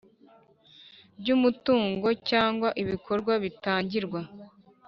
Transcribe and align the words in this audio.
ry 1.19 1.27
umutungo 1.35 2.07
cyangwa 2.29 2.67
ibikorwa 2.81 3.33
bitangirwa 3.43 4.21